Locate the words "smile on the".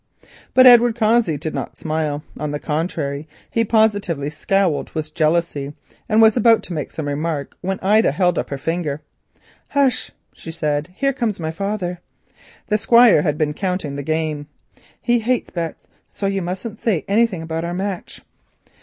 1.77-2.59